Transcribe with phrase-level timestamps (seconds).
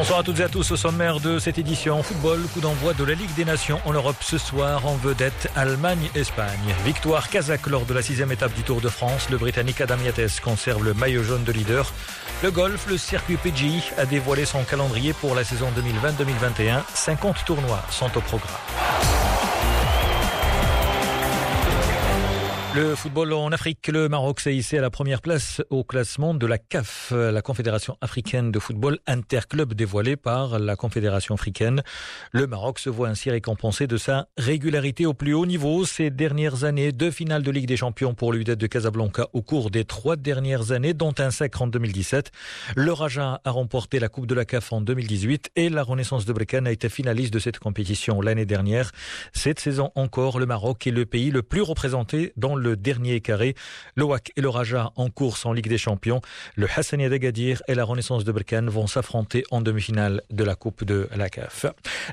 [0.00, 3.04] Bonsoir à toutes et à tous au sommaire de cette édition football, coup d'envoi de
[3.04, 6.74] la Ligue des Nations en Europe ce soir en vedette Allemagne-Espagne.
[6.86, 9.28] Victoire kazakh lors de la sixième étape du Tour de France.
[9.28, 11.92] Le Britannique Adam Yates conserve le maillot jaune de leader.
[12.42, 16.80] Le golf, le circuit PGI a dévoilé son calendrier pour la saison 2020-2021.
[16.94, 19.19] 50 tournois sont au programme.
[22.76, 26.46] Le football en Afrique, le Maroc s'est hissé à la première place au classement de
[26.46, 31.82] la CAF, la Confédération africaine de football interclub dévoilé par la Confédération africaine.
[32.30, 36.62] Le Maroc se voit ainsi récompensé de sa régularité au plus haut niveau ces dernières
[36.62, 36.92] années.
[36.92, 40.70] Deux finales de Ligue des Champions pour l'UDET de Casablanca au cours des trois dernières
[40.70, 42.30] années, dont un sacre en 2017.
[42.76, 46.32] Le Raja a remporté la Coupe de la CAF en 2018 et la Renaissance de
[46.32, 48.92] Brécan a été finaliste de cette compétition l'année dernière.
[49.32, 53.54] Cette saison encore, le Maroc est le pays le plus représenté dans le dernier carré.
[53.94, 56.20] Le WAC et le Raja en course en Ligue des Champions.
[56.56, 60.84] Le Hassania d'Agadir et la Renaissance de Berkane vont s'affronter en demi-finale de la Coupe
[60.84, 61.66] de la CAF.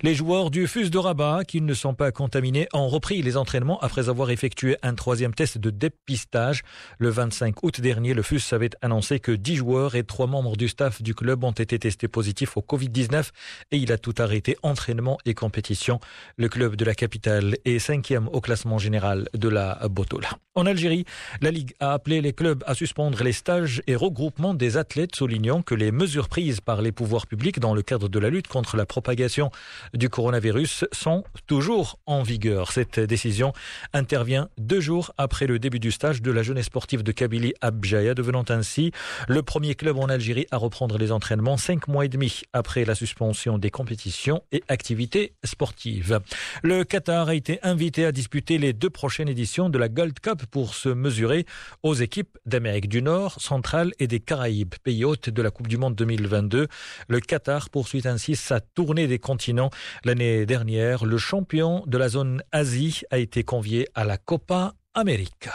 [0.04, 3.80] Les joueurs du FUS de Rabat, qui ne sont pas contaminés, ont repris les entraînements
[3.80, 6.62] après avoir effectué un troisième test de dépistage.
[6.98, 10.68] Le 25 août dernier, le FUS avait annoncé que 10 joueurs et 3 membres du
[10.68, 13.30] staff du club ont été testés positifs au Covid-19
[13.72, 16.00] et il a tout arrêté, entraînement et compétition.
[16.38, 20.37] Le club de la capitale est cinquième au classement général de la Botola.
[20.58, 21.06] En Algérie,
[21.40, 25.62] la Ligue a appelé les clubs à suspendre les stages et regroupements des athlètes, soulignant
[25.62, 28.76] que les mesures prises par les pouvoirs publics dans le cadre de la lutte contre
[28.76, 29.52] la propagation
[29.94, 32.72] du coronavirus sont toujours en vigueur.
[32.72, 33.54] Cette décision
[33.94, 38.16] intervient deux jours après le début du stage de la jeunesse sportive de Kabylie Abjaya,
[38.16, 38.92] devenant ainsi
[39.28, 42.96] le premier club en Algérie à reprendre les entraînements cinq mois et demi après la
[42.96, 46.20] suspension des compétitions et activités sportives.
[46.64, 50.27] Le Qatar a été invité à disputer les deux prochaines éditions de la Gold Cup
[50.36, 51.46] pour se mesurer
[51.84, 55.78] aux équipes d'Amérique du Nord, centrale et des Caraïbes, pays hôtes de la Coupe du
[55.78, 56.68] Monde 2022.
[57.08, 59.70] Le Qatar poursuit ainsi sa tournée des continents.
[60.04, 65.54] L'année dernière, le champion de la zone Asie a été convié à la Copa América.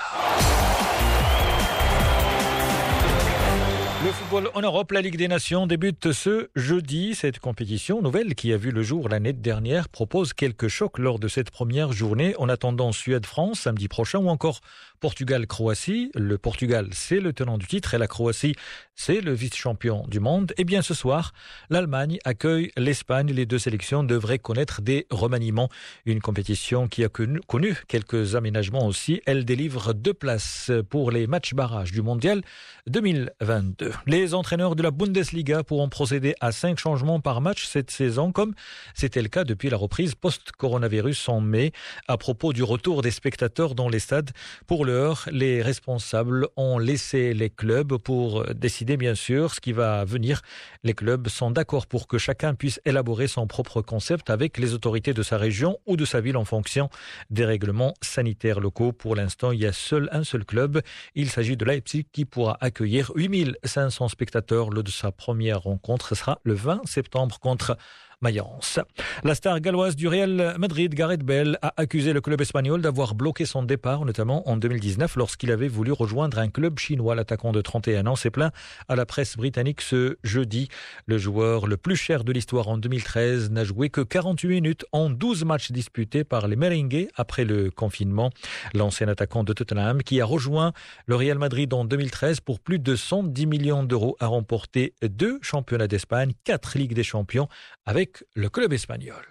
[4.05, 7.15] Le football en Europe, la Ligue des Nations débute ce jeudi.
[7.15, 11.29] Cette compétition nouvelle qui a vu le jour l'année dernière propose quelques chocs lors de
[11.29, 14.61] cette première journée en attendant Suède-France samedi prochain ou encore
[15.03, 16.13] Portugal-Croatie.
[16.15, 18.55] Le Portugal, c'est le tenant du titre et la Croatie,
[18.95, 20.55] c'est le vice-champion du monde.
[20.59, 21.33] Et bien ce soir,
[21.71, 23.33] l'Allemagne accueille l'Espagne.
[23.33, 25.69] Les deux sélections devraient connaître des remaniements.
[26.07, 29.21] Une compétition qui a connu, quelques aménagements aussi.
[29.27, 32.43] Elle délivre deux places pour les matchs barrages du mondial
[32.87, 33.93] 2022.
[34.07, 38.55] Les entraîneurs de la Bundesliga pourront procéder à cinq changements par match cette saison, comme
[38.95, 41.73] c'était le cas depuis la reprise post-coronavirus en mai.
[42.07, 44.31] À propos du retour des spectateurs dans les stades,
[44.69, 44.85] pour
[45.31, 50.43] les responsables ont laissé les clubs pour décider bien sûr ce qui va venir.
[50.85, 55.15] Les clubs sont d'accord pour que chacun puisse élaborer son propre concept avec les autorités
[55.15, 56.91] de sa région ou de sa ville en fonction
[57.31, 58.93] des règlements sanitaires locaux.
[58.93, 60.81] Pour l'instant, il y a seul un seul club.
[61.15, 66.09] Il s'agit de Leipzig qui pourra accueillir 8500 spectateurs lors de sa première rencontre.
[66.09, 67.77] Ce sera le 20 septembre contre
[68.23, 68.79] Mayence.
[69.25, 73.45] La star galloise du Real Madrid, Gareth Bell, a accusé le club espagnol d'avoir bloqué
[73.45, 77.15] son départ, notamment en 2019, lorsqu'il avait voulu rejoindre un club chinois.
[77.15, 78.53] L'attaquant de 31 ans s'est plaint
[78.89, 80.69] à la presse britannique ce jeudi.
[81.07, 85.11] Le joueur le plus cher de l'histoire en 2013 n'a joué que 48 minutes en
[85.11, 88.31] 12 matchs disputés par les Merengues après le confinement.
[88.75, 90.73] L'ancien attaquant de Tottenham, qui a rejoint
[91.07, 95.89] le Real Madrid en 2013 pour plus de 110 millions d'euros, a remporté deux championnats
[95.89, 97.49] d'Espagne, quatre Ligues des Champions
[97.85, 99.25] avec le club espagnol.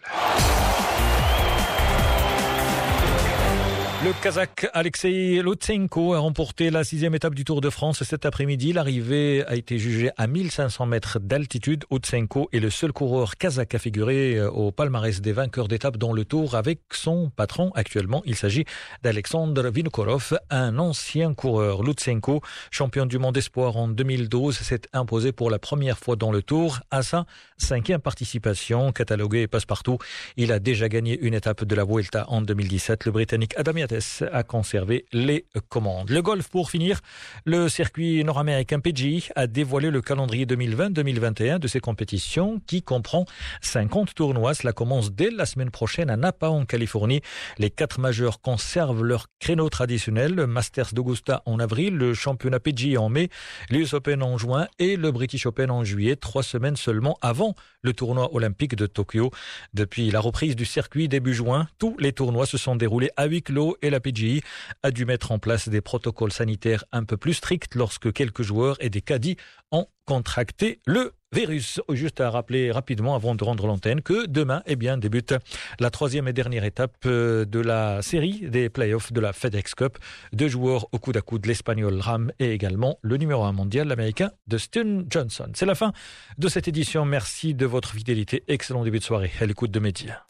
[4.04, 8.74] Le Kazakh Alexei Lutsenko a remporté la sixième étape du Tour de France cet après-midi.
[8.74, 11.86] L'arrivée a été jugée à 1500 mètres d'altitude.
[11.92, 16.14] Lutsenko est le seul coureur kazakh à figurer euh, au palmarès des vainqueurs d'étape dans
[16.14, 18.24] le Tour avec son patron actuellement.
[18.26, 18.66] Il s'agit
[19.04, 21.84] d'Alexandre Vinokorov, un ancien coureur.
[21.84, 22.42] Lutsenko,
[22.72, 26.80] champion du monde espoir en 2012, s'est imposé pour la première fois dans le Tour
[26.90, 27.28] à sa
[27.58, 28.92] cinquième participation.
[28.94, 30.00] Catalogué passe-partout,
[30.38, 33.06] il a déjà gagné une étape de la Vuelta en 2017.
[33.06, 33.91] Le Britannique Adam
[34.32, 36.10] a conservé les commandes.
[36.10, 37.02] Le golf pour finir,
[37.46, 43.26] le circuit nord-américain PGI a dévoilé le calendrier 2020-2021 de ces compétitions qui comprend
[43.62, 44.54] 50 tournois.
[44.54, 47.22] Cela commence dès la semaine prochaine à Napa en Californie.
[47.58, 50.36] Les quatre majeurs conservent leur créneau traditionnel.
[50.36, 53.30] Le Masters d'Augusta en avril, le championnat PGI en mai,
[53.70, 57.94] l'US Open en juin et le British Open en juillet, trois semaines seulement avant le
[57.94, 59.32] tournoi olympique de Tokyo.
[59.74, 63.42] Depuis la reprise du circuit début juin, tous les tournois se sont déroulés à huis
[63.42, 64.42] clos et la PGI
[64.84, 68.78] a dû mettre en place des protocoles sanitaires un peu plus stricts lorsque quelques joueurs
[68.80, 69.38] et des caddies
[69.72, 71.80] ont contracté le virus.
[71.94, 75.34] Juste à rappeler rapidement avant de rendre l'antenne que demain, eh bien, débute
[75.80, 79.98] la troisième et dernière étape euh, de la série des playoffs de la FedEx Cup.
[80.34, 84.32] Deux joueurs au coude à coude, l'Espagnol Ram et également le numéro un mondial, l'Américain
[84.48, 85.52] Dustin Johnson.
[85.54, 85.94] C'est la fin
[86.38, 87.06] de cette édition.
[87.06, 88.44] Merci de votre fidélité.
[88.48, 90.26] Excellent début de soirée à l'écoute de médias.